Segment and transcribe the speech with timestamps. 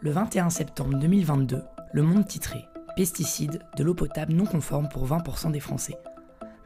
[0.00, 1.60] Le 21 septembre 2022,
[1.92, 5.98] Le Monde titrait Pesticides, de l'eau potable non conforme pour 20% des Français.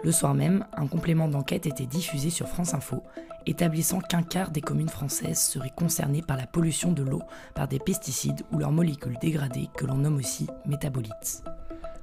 [0.04, 3.02] Le soir même, un complément d'enquête était diffusé sur France Info,
[3.46, 7.22] établissant qu'un quart des communes françaises seraient concernées par la pollution de l'eau
[7.54, 11.42] par des pesticides ou leurs molécules dégradées que l'on nomme aussi métabolites.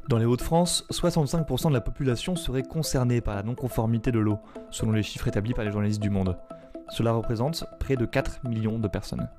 [0.08, 4.40] Dans les Hauts-de-France, 65% de la population serait concernée par la non-conformité de l'eau,
[4.72, 6.36] selon les chiffres établis par les journalistes du Monde.
[6.90, 9.30] Cela représente près de 4 millions de personnes.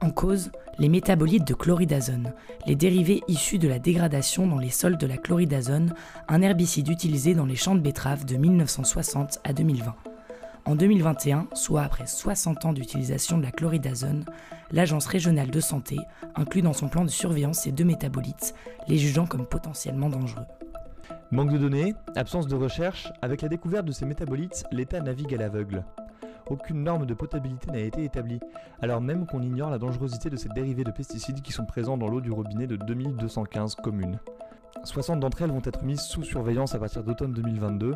[0.00, 2.32] En cause, les métabolites de chloridazone,
[2.66, 5.92] les dérivés issus de la dégradation dans les sols de la chloridazone,
[6.28, 9.96] un herbicide utilisé dans les champs de betteraves de 1960 à 2020.
[10.66, 14.24] En 2021, soit après 60 ans d'utilisation de la chloridazone,
[14.70, 15.96] l'Agence régionale de santé
[16.36, 18.54] inclut dans son plan de surveillance ces deux métabolites,
[18.86, 20.46] les jugeant comme potentiellement dangereux.
[21.32, 25.38] Manque de données, absence de recherche, avec la découverte de ces métabolites, l'État navigue à
[25.38, 25.84] l'aveugle
[26.50, 28.40] aucune norme de potabilité n'a été établie,
[28.80, 32.08] alors même qu'on ignore la dangerosité de ces dérivés de pesticides qui sont présents dans
[32.08, 34.18] l'eau du robinet de 2215 communes.
[34.84, 37.94] 60 d'entre elles vont être mises sous surveillance à partir d'automne 2022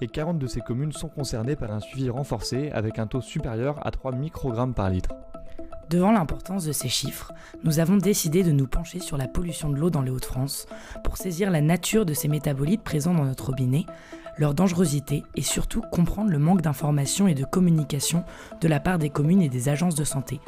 [0.00, 3.84] et 40 de ces communes sont concernées par un suivi renforcé avec un taux supérieur
[3.86, 5.10] à 3 microgrammes par litre.
[5.90, 9.76] Devant l'importance de ces chiffres, nous avons décidé de nous pencher sur la pollution de
[9.76, 10.66] l'eau dans les Hauts-de-France
[11.04, 13.84] pour saisir la nature de ces métabolites présents dans notre robinet,
[14.38, 18.24] leur dangerosité et surtout comprendre le manque d'information et de communication
[18.60, 20.40] de la part des communes et des agences de santé.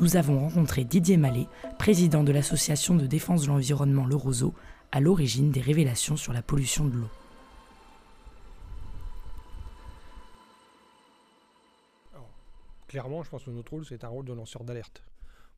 [0.00, 1.46] Nous avons rencontré Didier Mallet,
[1.78, 4.54] président de l'association de défense de l'environnement Le Roseau,
[4.92, 7.19] à l'origine des révélations sur la pollution de l'eau.
[12.90, 15.04] Clairement, je pense que notre rôle, c'est un rôle de lanceur d'alerte.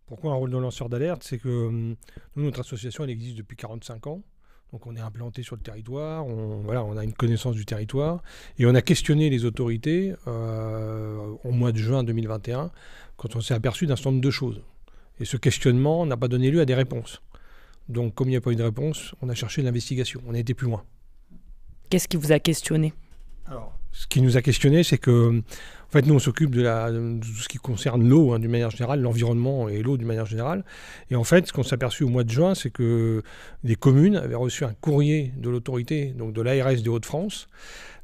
[0.05, 1.23] Pourquoi un rôle de lanceur d'alerte?
[1.23, 1.97] C'est que hum,
[2.37, 4.23] nous, notre association, elle existe depuis 45 ans.
[4.71, 8.23] Donc on est implanté sur le territoire, on, voilà, on a une connaissance du territoire,
[8.59, 12.71] et on a questionné les autorités euh, au mois de juin 2021,
[13.17, 14.61] quand on s'est aperçu d'un certain nombre de choses.
[15.19, 17.23] Et ce questionnement n'a pas donné lieu à des réponses.
[17.89, 20.39] Donc comme il n'y a pas eu de réponse, on a cherché l'investigation, on a
[20.39, 20.85] été plus loin.
[21.89, 22.93] Qu'est-ce qui vous a questionné?
[23.47, 25.43] Alors, ce qui nous a questionné, c'est que
[25.93, 29.03] en fait, nous, on s'occupe de, tout ce qui concerne l'eau, hein, d'une manière générale,
[29.03, 30.65] l'environnement et l'eau d'une manière générale.
[31.11, 33.23] Et en fait, ce qu'on s'est aperçu au mois de juin, c'est que
[33.63, 37.47] des communes avaient reçu un courrier de l'autorité, donc de l'ARS des Hauts-de-France,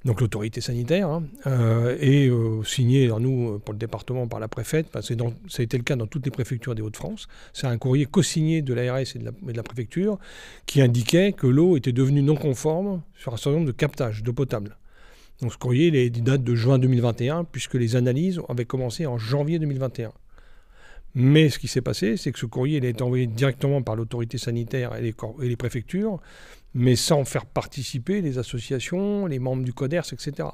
[0.05, 4.89] donc l'autorité sanitaire, hein, euh, et euh, signé, nous, pour le département, par la préfète.
[4.93, 7.27] ça a été le cas dans toutes les préfectures des Hauts-de-France.
[7.55, 10.19] C'est un courrier co-signé de l'ARS et, de la préfecture
[10.67, 14.35] qui indiquait que l'eau était devenue non conforme sur un certain nombre de captages d'eau
[14.35, 14.77] potable.
[15.41, 19.59] Donc ce courrier il date de juin 2021, puisque les analyses avaient commencé en janvier
[19.59, 20.13] 2021.
[21.15, 23.97] Mais ce qui s'est passé, c'est que ce courrier il a été envoyé directement par
[23.97, 26.21] l'autorité sanitaire et les, préfectures,
[26.75, 30.49] mais sans faire participer les associations, les membres du CODERS, etc.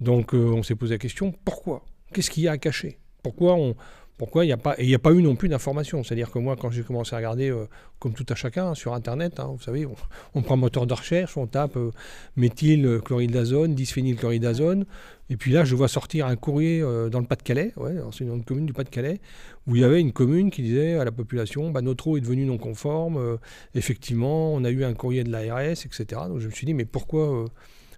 [0.00, 1.84] Donc euh, on s'est posé la question, pourquoi?
[2.12, 2.98] Qu'est-ce qu'il y a à cacher?
[3.22, 3.74] Pourquoi on,
[4.18, 6.38] pourquoi il n'y a pas il n'y a pas eu non plus d'informations C'est-à-dire que
[6.38, 7.66] moi, quand j'ai commencé à regarder, euh,
[7.98, 9.86] comme tout à chacun, sur Internet, hein, vous savez,
[10.34, 11.90] on, prend un moteur de recherche, on tape euh,
[12.36, 14.86] méthylchloridazone, dysphénylchloridazone,
[15.28, 18.44] et puis là, je vois sortir un courrier euh, dans le Pas-de-Calais, ouais, c'est une
[18.44, 19.20] commune du Pas-de-Calais,
[19.66, 22.20] où il y avait une commune qui disait à la population, bah, notre eau est
[22.20, 23.38] devenue non conforme,
[23.74, 26.04] effectivement, on a eu un courrier de l'ARS, etc.
[26.28, 27.46] Donc je me suis dit, mais pourquoi,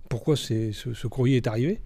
[0.08, 1.80] pourquoi ce courrier est arrivé?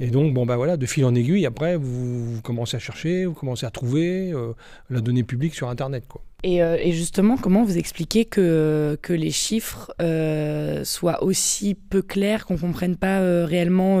[0.00, 3.34] Et donc, bon, ben voilà, de fil en aiguille, après, vous, commencez à chercher, vous
[3.34, 4.52] commencez à trouver euh,
[4.90, 6.04] la donnée publique sur Internet.
[6.08, 6.22] Quoi.
[6.44, 12.00] Et, euh, et, justement, comment vous expliquez que, que les chiffres euh, soient aussi peu
[12.00, 14.00] clairs, qu'on ne comprenne pas réellement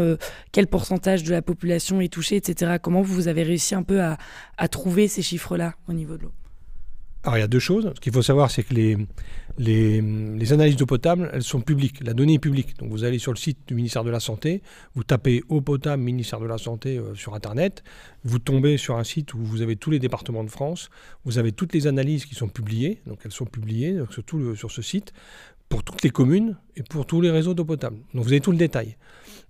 [0.52, 2.76] quel pourcentage de la population est touché, etc.
[2.80, 4.18] Comment vous avez réussi un peu à,
[4.56, 6.32] à trouver ces chiffres-là au niveau de l'eau?
[7.24, 7.90] Alors il y a deux choses.
[7.94, 12.02] Ce qu'il faut savoir, c'est que les, analyses d'eau potable, elles sont publiques.
[12.04, 12.78] La donnée est publique.
[12.78, 14.62] Donc vous allez sur le site du ministère de la Santé,
[14.94, 17.82] vous tapez eau potable ministère de la Santé euh, sur Internet,
[18.24, 20.90] vous tombez sur un site où vous avez tous les départements de France,
[21.24, 24.00] vous avez toutes les analyses qui sont publiées, donc elles sont publiées
[24.54, 25.12] sur ce site,
[25.68, 27.98] pour toutes les communes et pour tous les réseaux d'eau potable.
[28.14, 28.96] Donc vous avez tout le détail.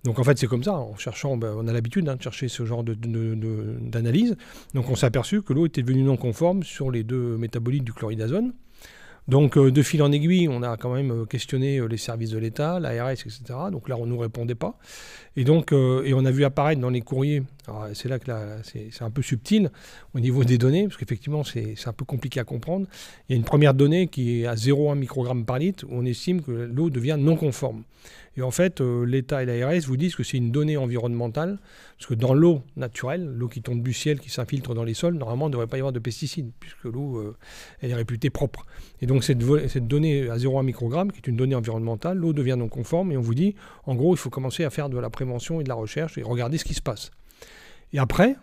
[0.03, 0.73] Donc en fait, c'est comme ça.
[0.73, 4.37] En cherchant, ben, on a l'habitude hein, de chercher ce genre d'analyse.
[4.73, 7.93] Donc on s'est aperçu que l'eau était devenue non conforme sur les deux métabolites du
[7.93, 8.53] chloridazone.
[9.29, 12.31] Donc euh, de fil en aiguille, on a quand même euh, questionné euh, les services
[12.31, 13.41] de l'État, l'ARS, etc.
[13.71, 14.79] Donc là, on ne nous répondait pas.
[15.35, 17.43] Et donc, et on a vu apparaître dans les courriers,
[17.93, 18.29] c'est là que
[18.63, 19.71] c'est un peu subtil
[20.13, 22.87] au niveau des données, parce qu'effectivement, c'est un peu compliqué à comprendre.
[23.29, 26.03] Il y a une première donnée qui est à 0,1 microgramme par litre, où on
[26.03, 27.83] estime que l'eau devient non conforme.
[28.39, 31.59] Et en fait, euh, l'État et l'ARS vous disent que c'est une donnée environnementale,
[31.97, 35.15] parce que dans l'eau naturelle, l'eau qui tombe du ciel, qui s'infiltre dans les sols,
[35.15, 37.35] normalement, il ne devrait pas y avoir de pesticides, puisque l'eau, euh,
[37.81, 38.65] est réputée propre.
[39.01, 42.55] Et donc, cette, cette donnée à 0,1 microgramme, qui est une donnée environnementale, l'eau devient
[42.57, 43.55] non conforme, et on vous dit,
[43.85, 46.23] en gros, il faut commencer à faire de la prévention et de la recherche, et
[46.23, 47.11] regarder ce qui se passe.
[47.91, 48.37] Et après,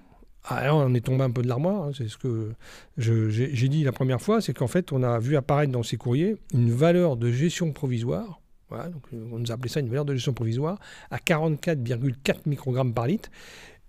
[0.49, 2.53] Ah, on est tombé un peu de l'armoire, hein, c'est ce que
[2.99, 6.37] j'ai dit la première fois, c'est qu'en fait, on a vu apparaître dans ces courriers
[6.55, 8.41] une valeur de gestion provisoire,
[8.71, 10.79] donc on nous a appelé ça une valeur de gestion provisoire,
[11.11, 13.31] à 44,4 microgrammes par litre.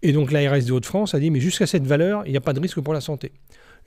[0.03, 2.53] Et donc l'ARS des Hauts-de-France a dit, mais jusqu'à cette valeur, il n'y a pas
[2.53, 3.31] de risque pour la santé.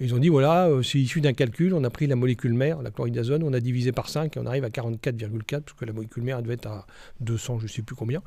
[0.00, 2.82] ils ont dit, voilà, euh, c'est issu d'un calcul, on a pris la molécule mère,
[2.82, 5.92] la chloridazone, on a divisé par 5 et on arrive à 44,4, parce que la
[5.92, 6.86] molécule mère devait être à
[7.20, 8.22] 200, je ne sais plus combien.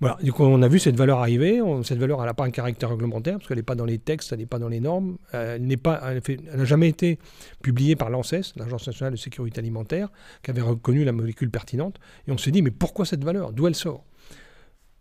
[0.00, 1.60] Voilà, du coup, on a vu cette valeur arriver.
[1.84, 4.40] cette valeur, n'a pas un caractère réglementaire, parce qu'elle n'est pas dans les textes, elle
[4.40, 5.18] n'est pas dans les normes.
[5.32, 7.18] Elle n'a jamais été
[7.62, 10.08] publiée par l'ANSES, l'Agence nationale de sécurité alimentaire,
[10.42, 12.00] qui avait reconnu la molécule pertinente.
[12.26, 13.52] Et on s'est dit, mais pourquoi cette valeur?
[13.52, 14.04] D'où elle sort?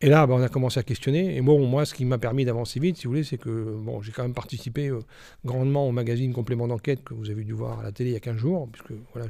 [0.04, 1.38] Et là, bah, on a commencé à questionner.
[1.38, 4.02] Et bon, moi, ce qui m'a permis d'avancer vite, si vous voulez, c'est que bon,
[4.02, 5.00] j'ai quand même participé euh,
[5.46, 8.18] grandement au magazine Complément d'enquête que vous avez dû voir à la télé il y
[8.18, 9.30] a 15 jours, puisque voilà,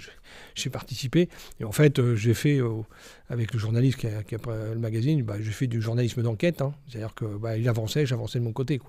[0.55, 1.29] j'ai participé.
[1.59, 2.81] Et en fait, euh, j'ai fait, euh,
[3.29, 6.63] avec le journaliste qui a, qui le magazine, bah, j'ai fait du journalisme d'enquête.
[6.63, 6.73] Hein.
[6.87, 8.81] C'est-à-dire qu'il bah, avançait, j'avançais de mon côté.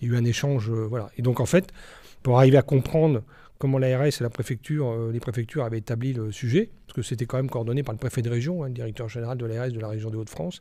[0.00, 0.68] Il y a eu un échange.
[0.70, 1.08] voilà.
[1.18, 1.72] Et donc, en fait,
[2.24, 3.22] pour arriver à comprendre
[3.58, 7.36] comment l'ARS et la préfecture, les préfectures avaient établi le sujet, parce que c'était quand
[7.36, 9.88] même coordonné par le préfet de région, hein, le directeur général de l'ARS de la
[9.88, 10.60] région des Hauts-de-France,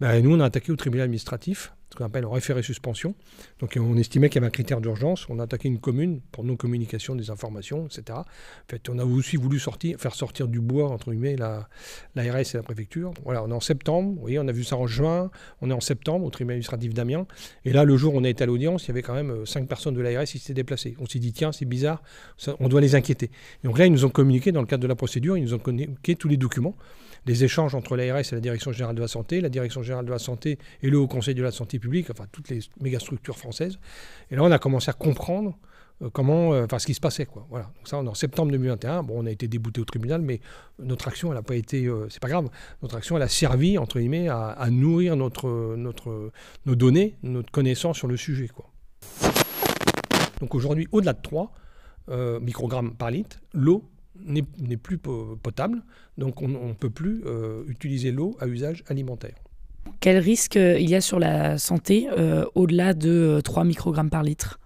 [0.00, 3.14] bah, nous, on a attaqué au tribunal administratif, ce qu'on appelle un référé suspension.
[3.60, 5.26] Donc on estimait qu'il y avait un critère d'urgence.
[5.28, 8.18] On a attaqué une commune pour non-communication des informations, etc.
[8.18, 8.24] En
[8.68, 11.68] fait, on a aussi voulu sortir, faire sortir du bois, entre guillemets, la,
[12.16, 13.12] l'ARS et la préfecture.
[13.22, 14.14] Voilà, on est en septembre.
[14.14, 15.30] Vous voyez, on a vu ça en juin.
[15.60, 17.26] On est en septembre au tribunal administratif d'Amiens.
[17.64, 19.30] Et là, le jour où on a été à l'audience, il y avait quand même
[19.30, 20.96] euh, cinq personnes de l'ARS qui s'étaient déplacées.
[20.98, 22.02] On s'est dit, tiens, c'est bizarre,
[22.58, 23.30] on doit les inquiéter.
[23.62, 25.58] donc là, ils nous ont communiqué, dans le cadre de la procédure, ils nous ont
[25.58, 26.76] communiqué tous les documents
[27.26, 30.10] les échanges entre l'ARS et la Direction générale de la santé, la Direction générale de
[30.10, 31.78] la santé et le Haut Conseil de la santé
[32.10, 33.78] enfin toutes les méga structures françaises.
[34.30, 35.56] Et là, on a commencé à comprendre
[36.02, 37.46] euh, comment, euh, enfin, ce qui se passait, quoi.
[37.50, 37.66] Voilà.
[37.76, 39.02] Donc ça, en septembre 2021.
[39.02, 40.40] Bon, on a été débouté au tribunal, mais
[40.78, 42.48] notre action, elle n'a pas été, euh, c'est pas grave.
[42.82, 46.32] Notre action, elle a servi entre guillemets à, nourrir notre, notre,
[46.66, 48.70] nos données, notre connaissance sur le sujet, quoi.
[50.40, 51.52] Donc aujourd'hui, au-delà de 3
[52.40, 55.82] microgrammes par litre, l'eau n'est plus potable,
[56.18, 57.24] donc on ne peut plus
[57.66, 59.36] utiliser l'eau à usage alimentaire.
[60.04, 64.22] Quel risque euh, il y a sur la santé euh, au-delà de 3 microgrammes par
[64.22, 64.60] litre?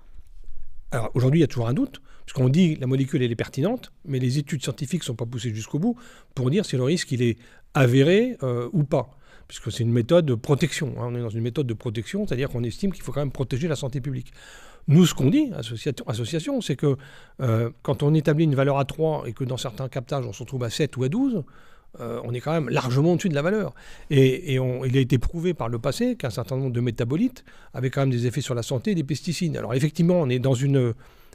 [0.91, 3.93] Alors aujourd'hui, il y a toujours un doute, parce qu'on dit la molécule est pertinente,
[4.05, 5.95] mais les études scientifiques ne sont pas poussées jusqu'au bout
[6.35, 7.39] pour dire si le risque il est
[7.73, 8.37] avéré
[8.73, 9.11] ou pas
[9.47, 10.95] puisque c'est une méthode de protection.
[10.99, 11.11] Hein.
[11.13, 13.69] On est dans une méthode de protection, c'est-à-dire qu'on estime qu'il faut quand même protéger
[13.69, 14.33] la santé publique.
[14.89, 15.53] Nous, ce qu'on dit,
[16.07, 16.97] association, c'est que
[17.41, 20.43] euh, quand on établit une valeur à 3 et que dans certains captages, on se
[20.43, 21.45] retrouve à 7 ou à 12,
[22.01, 23.75] euh, on est quand même largement au-dessus de la valeur.
[24.11, 27.45] Et, il a été prouvé par le passé qu'un certain nombre de métabolites
[27.75, 29.57] avaient quand même des effets sur la santé et des pesticides.
[29.57, 30.95] Alors effectivement, on est dans une,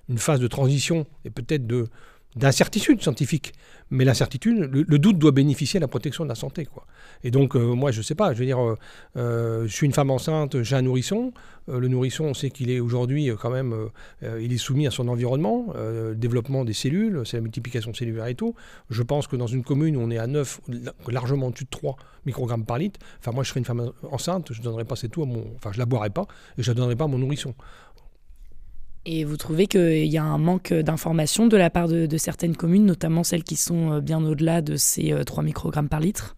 [0.10, 1.88] une phase de transition et peut-être de,
[2.36, 3.54] d'incertitude scientifique.
[3.94, 6.66] Mais l'incertitude, le, doute doit bénéficier à la protection de la santé.
[6.66, 6.88] Quoi.
[7.24, 8.76] Et donc, euh, moi, je ne sais pas, je veux dire, euh,
[9.18, 11.32] euh, je suis une femme enceinte, j'ai un nourrisson.
[11.68, 13.74] le nourrisson, on sait qu'il est aujourd'hui quand même,
[14.22, 18.36] il est soumis à son environnement, le développement des cellules, c'est la multiplication cellulaire et
[18.36, 18.54] tout.
[18.90, 20.60] Je pense que dans une commune où on est à 9,
[21.08, 21.96] largement au-dessus de 3
[22.26, 25.18] microgrammes par litre, enfin, moi, je serais une femme enceinte, je ne donnerais pas cette
[25.18, 25.46] eau à mon.
[25.56, 26.26] Enfin, je la boirais pas
[26.58, 27.54] et je la donnerais pas à mon nourrisson.
[29.06, 32.86] Et vous trouvez qu'il y a un manque d'informations de la part de, certaines communes,
[32.86, 36.38] notamment celles qui sont euh, bien au-delà de ces 3 euh, microgrammes par litre?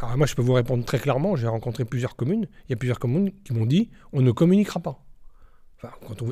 [0.00, 1.34] Alors moi, je peux vous répondre très clairement.
[1.34, 2.46] J'ai rencontré plusieurs communes.
[2.68, 5.02] Il y a plusieurs communes qui m'ont dit on ne communiquera pas.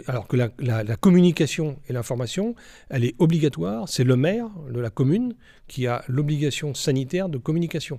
[0.06, 2.54] alors que la, communication et l'information,
[2.90, 3.88] elle est obligatoire.
[3.88, 5.34] C'est le maire de la commune
[5.66, 7.98] qui a l'obligation sanitaire de communication.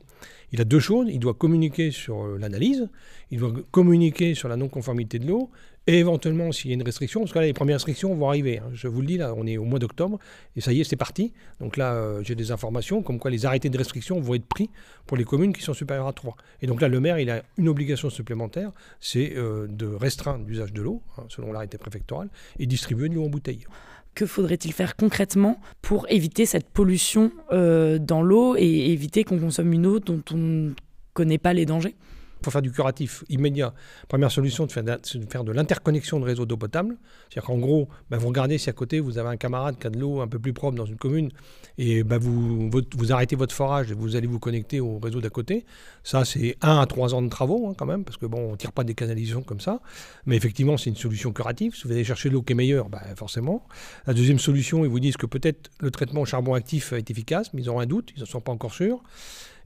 [0.53, 1.07] Il a deux choses.
[1.09, 2.87] Il doit communiquer sur euh, l'analyse,
[3.31, 5.49] il doit communiquer sur la non-conformité de l'eau
[5.88, 8.60] et éventuellement, s'il y a une restriction, parce que là, les premières restrictions vont arriver.
[8.60, 8.70] Hein.
[8.74, 10.20] Je vous le dis, là, on est au mois d'octobre,
[10.58, 11.32] et ça y est, c'est parti.
[11.62, 14.70] Donc là, euh, j'ai des informations comme quoi les arrêtés de restriction vont être pris
[15.06, 16.36] pour les communes qui sont supérieures à 3.
[16.62, 20.74] Et donc là, le maire, il a une obligation supplémentaire, c'est euh, de restreindre l'usage
[20.74, 22.27] de l'eau, hein, selon l'arrêté préfectoral,
[22.60, 23.65] et distribuer de l'eau en bouteille.
[24.13, 29.72] Que faudrait-il faire concrètement pour éviter cette pollution euh, dans l'eau et éviter qu'on consomme
[29.72, 30.72] une eau dont on ne
[31.13, 31.96] connaît pas les dangers?
[32.44, 33.74] Faut faire du curatif immédiat.
[34.08, 36.98] Première solution, c'est de faire de l'interconnexion de réseaux d'eau potable.
[37.29, 39.89] C'est-à-dire qu'en gros, ben, vous regardez si à côté, vous avez un camarade qui a
[39.89, 41.32] de l'eau un peu plus propre dans une commune,
[41.77, 42.72] et ben, vous,
[43.12, 45.65] arrêtez votre forage et vous allez vous connecter au réseau d'à côté.
[46.03, 48.56] Ça, c'est un à trois ans de travaux hein, quand même, parce que on ne
[48.56, 49.79] tire pas des canalisations comme ça.
[50.25, 51.75] Mais effectivement, c'est une solution curative.
[51.75, 53.65] Si vous allez chercher l'eau qui est meilleure, ben, forcément.
[54.06, 57.53] La deuxième solution, ils vous disent que peut-être le traitement au charbon actif est efficace,
[57.53, 59.01] mais ils ont un doute, ils n'en sont pas encore sûrs.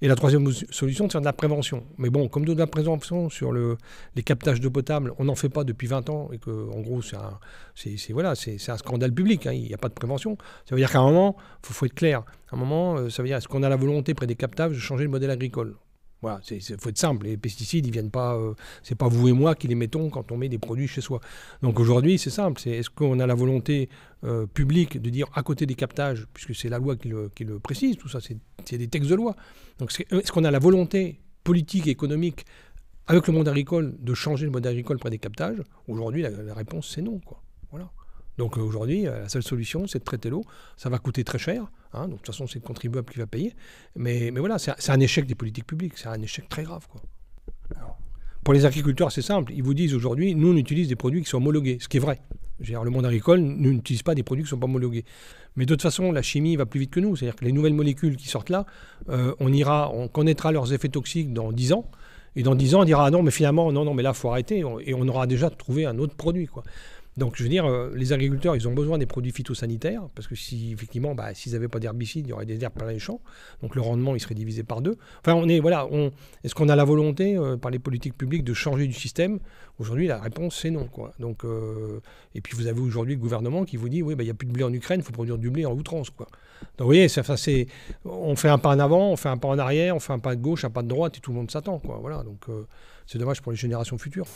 [0.03, 1.83] Et la troisième solution, c'est de la prévention.
[1.99, 3.77] Mais bon, comme de la prévention sur le,
[4.15, 7.03] les captages d'eau potable, on n'en fait pas depuis 20 ans et que, en gros,
[7.03, 7.39] c'est un,
[8.09, 9.45] voilà, un scandale public.
[9.45, 10.37] Hein, il n'y a pas de prévention.
[10.65, 12.23] Ça veut dire qu'à un moment, il faut, être clair.
[12.51, 14.71] À un moment, euh, ça veut dire est-ce qu'on a la volonté près des captages
[14.71, 15.75] de changer le modèle agricole?
[16.21, 17.25] Voilà, il faut être simple.
[17.25, 18.35] Les pesticides, ils viennent pas.
[18.35, 21.01] Euh, c'est pas vous et moi qui les mettons quand on met des produits chez
[21.01, 21.19] soi.
[21.63, 22.61] Donc aujourd'hui, c'est simple.
[22.61, 23.89] C'est est-ce qu'on a la volonté
[24.23, 27.97] euh, publique de dire à côté des captages, puisque c'est la loi qui le, précise,
[27.97, 29.35] tout ça, c'est des textes de loi.
[29.79, 32.45] Donc est-ce qu'on a la volonté politique et économique
[33.07, 35.63] avec le monde agricole de changer le mode agricole près des captages?
[35.87, 37.19] Aujourd'hui, la, la, réponse c'est non.
[37.19, 37.41] Quoi.
[37.71, 37.89] Voilà.
[38.37, 40.45] Donc euh, aujourd'hui, la seule solution, c'est de traiter l'eau.
[40.77, 41.71] Ça va coûter très cher.
[41.93, 43.53] Hein, donc de toute façon, c'est le contribuable qui va payer.
[43.95, 45.93] Mais, mais voilà, c'est un échec des politiques publiques.
[45.97, 46.87] C'est un échec très grave.
[46.89, 47.01] Quoi.
[48.43, 49.51] pour les agriculteurs, c'est simple.
[49.53, 52.01] Ils vous disent aujourd'hui, nous, on utilise des produits qui sont homologués, ce qui est
[52.01, 52.21] vrai.
[52.59, 55.03] Le monde agricole n'utilise pas des produits qui ne sont pas homologués.
[55.55, 57.15] Mais de toute façon, la chimie va plus vite que nous.
[57.15, 58.65] C'est-à-dire que les nouvelles molécules qui sortent là,
[59.09, 61.89] euh, on connaîtra leurs effets toxiques dans 10 ans.
[62.35, 64.17] Et dans 10 ans, on dira ah non, mais finalement, non, non, mais là, il
[64.17, 64.63] faut arrêter.
[64.85, 66.47] Et on aura déjà trouvé un autre produit.
[66.47, 66.63] Quoi.
[67.17, 70.35] Donc, je veux dire, euh, les agriculteurs, ils ont besoin des produits phytosanitaires, parce que
[70.35, 73.19] si, effectivement, bah, s'ils n'avaient pas d'herbicides, il y aurait des herbes plein les champs.
[73.61, 74.97] Donc, le rendement, il serait divisé par deux.
[75.19, 75.89] Enfin, on est, voilà,
[76.43, 79.39] est-ce qu'on a la volonté, euh, par les politiques publiques, de changer du système?
[79.77, 80.85] Aujourd'hui, la réponse, c'est non.
[80.85, 81.11] Quoi.
[81.19, 81.99] Donc, euh,
[82.33, 84.35] et puis, vous avez aujourd'hui le gouvernement qui vous dit, oui, bah, il n'y a
[84.35, 86.11] plus de blé en Ukraine, il faut produire du blé en outrance.
[86.11, 86.27] Quoi.
[86.77, 87.67] Donc, vous voyez, ça, c'est,
[88.05, 90.19] on fait un pas en avant, on fait un pas en arrière, on fait un
[90.19, 91.79] pas de gauche, un pas de droite, et tout le monde s'attend.
[91.79, 91.97] Quoi.
[91.99, 92.45] Voilà, donc,
[93.05, 94.27] c'est dommage pour les générations futures.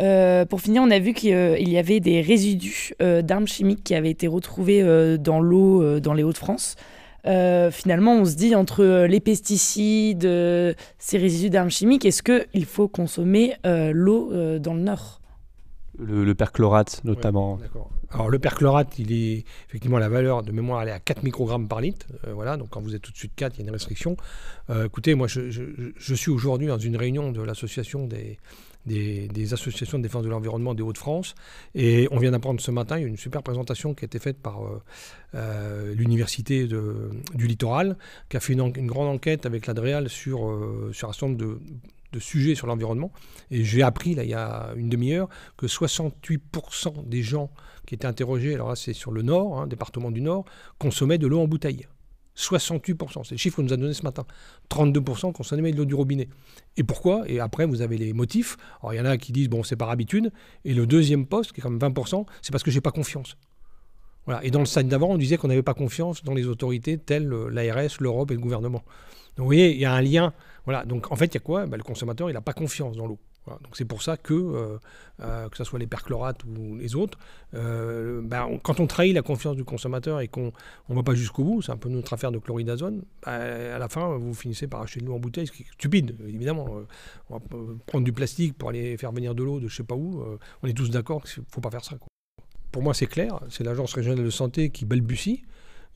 [0.00, 3.94] Euh, pour finir, on a vu qu'il y avait des résidus euh, d'armes chimiques qui
[3.94, 6.76] avaient été retrouvés euh, dans l'eau dans les Hauts-de-France.
[7.24, 10.26] finalement, on se dit entre les pesticides,
[10.98, 15.20] ces résidus d'armes chimiques, est-ce qu'il faut consommer l'eau dans le Nord?
[15.98, 17.58] Le, perchlorate notamment.
[18.10, 21.68] Alors le perchlorate, il est effectivement la valeur de mémoire, elle est à 4 microgrammes
[21.68, 22.06] par litre.
[22.32, 24.16] voilà, donc quand vous êtes au-dessus de 4, il y a une restriction.
[24.84, 28.38] écoutez, moi je, je suis aujourd'hui dans une réunion de l'association des,
[28.86, 31.34] des, associations de défense de l'environnement des Hauts-de-France.
[31.74, 34.18] Et on vient d'apprendre ce matin, il y a une super présentation qui a été
[34.18, 34.82] faite par euh,
[35.34, 37.96] euh, l'Université du Littoral,
[38.28, 41.58] qui a fait une, grande enquête avec l'Adréal sur, euh, sur un certain nombre
[42.12, 43.12] de, sujets sur l'environnement.
[43.50, 47.50] Et j'ai appris, là, il y a une demi-heure, que 68% des gens
[47.86, 50.44] qui étaient interrogés, alors là c'est sur le Nord, hein, département du Nord,
[50.78, 51.86] consommaient de l'eau en bouteille.
[52.40, 54.24] 68%, c'est le chiffre qu'on nous a donné ce matin.
[54.70, 56.28] 32% consommaient de l'eau du robinet.
[56.76, 57.22] Et pourquoi?
[57.26, 58.56] Et après, vous avez les motifs.
[58.80, 60.32] Alors, il y en a qui disent, bon, c'est par habitude.
[60.64, 63.36] Et le deuxième poste, qui est quand même 20%, c'est parce que j'ai pas confiance.
[64.26, 64.44] Voilà.
[64.44, 67.32] Et dans le stade d'avant, on disait qu'on n'avait pas confiance dans les autorités telles
[67.32, 68.82] euh, l'ARS, l'Europe et le gouvernement.
[69.36, 70.32] Donc, vous voyez, il y a un lien.
[70.64, 70.84] Voilà.
[70.84, 71.66] Donc, en fait, il y a quoi?
[71.66, 73.18] Ben, Le consommateur, il n'a pas confiance dans l'eau.
[73.46, 74.78] Donc c'est pour ça que, euh,
[75.22, 77.18] euh, que ce soit les perchlorates ou les autres,
[77.54, 80.52] euh, ben, quand on trahit la confiance du consommateur et qu'on
[80.88, 83.88] ne va pas jusqu'au bout, c'est un peu notre affaire de chloridazone, ben, à la
[83.88, 86.68] fin vous finissez par acheter de l'eau en bouteille, ce qui est stupide évidemment.
[87.28, 87.42] on va
[87.86, 90.22] prendre du plastique pour aller faire venir de l'eau de je sais pas où,
[90.62, 91.96] on est tous d'accord qu'il ne faut pas faire ça.
[92.70, 95.42] Pour moi c'est clair, c'est l'agence régionale de santé qui balbutie.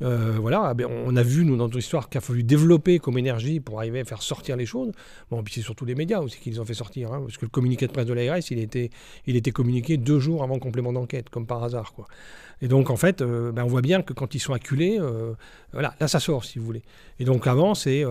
[0.03, 2.99] Euh, voilà, ah ben, on a vu, nous, dans notre histoire, qu'il a fallu développer
[2.99, 4.91] comme énergie pour arriver à faire sortir les choses.
[5.31, 7.45] Bon, puis c'est surtout les médias aussi qui les ont fait sortir, hein, parce que
[7.45, 8.91] le communiqué de presse de l'ARS, il était,
[9.27, 11.93] il était communiqué deux jours avant le complément d'enquête, comme par hasard.
[11.93, 12.07] Quoi.
[12.61, 15.35] Et donc, en fait, euh, ben, on voit bien que quand ils sont acculés, euh,
[15.73, 16.83] voilà, là, ça sort, si vous voulez.
[17.21, 18.05] Et donc, avant, c'est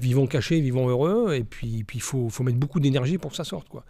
[0.00, 3.44] vivons cachés, vivons heureux, et puis il faut, faut mettre beaucoup d'énergie pour que ça
[3.44, 3.68] sorte.
[3.68, 3.84] Quoi.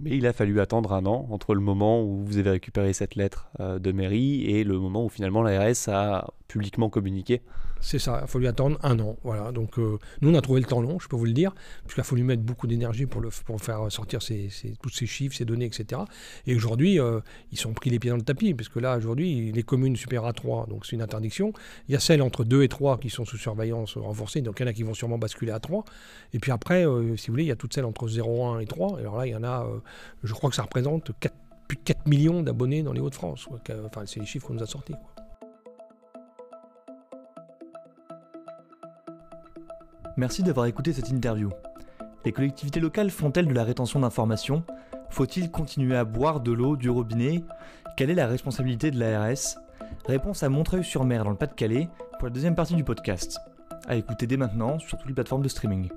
[0.00, 3.14] Mais il a fallu attendre un an entre le moment où vous avez récupéré cette
[3.14, 7.40] lettre euh, de mairie et le moment où finalement l'ARS a publiquement communiqué.
[7.80, 9.16] C'est ça, il a fallu attendre un an.
[9.24, 9.50] Voilà.
[9.52, 11.52] Donc euh, nous, on a trouvé le temps long, je peux vous le dire,
[11.84, 13.22] puisqu'il a fallu mettre beaucoup d'énergie pour,
[13.60, 16.02] faire sortir tous ces chiffres, ces données, etc.
[16.46, 17.20] Et aujourd'hui, euh,
[17.50, 20.32] ils sont pris les pieds dans le tapis, puisque là, aujourd'hui, les communes supérieures à
[20.32, 21.52] 3, donc c'est une interdiction.
[21.88, 24.62] Il y a celles entre 2 et 3 qui sont sous surveillance renforcée, donc il
[24.62, 25.84] y en a qui vont sûrement basculer à 3.
[26.34, 26.84] Et puis après,
[27.16, 28.98] si vous voulez, il y a toutes celles entre 0, 1 et 3.
[28.98, 29.66] Alors là, il y en a,
[30.22, 31.12] je crois que ça représente
[31.68, 33.48] plus de 4 millions d'abonnés dans les Hauts-de-France.
[34.06, 34.94] C'est les chiffres qu'on nous a sortis.
[40.16, 41.50] Merci d'avoir écouté cette interview.
[42.24, 44.62] Les collectivités locales font-elles de la rétention d'informations?
[45.08, 47.42] Faut-il continuer à boire de l'eau du robinet?
[47.96, 49.58] Quelle est la responsabilité de l'ARS
[50.06, 53.38] Réponse à Montreuil-sur-Mer dans le Pas-de-Calais pour la deuxième partie du podcast.
[53.88, 55.88] À écouter dès maintenant sur toutes les plateformes de streaming.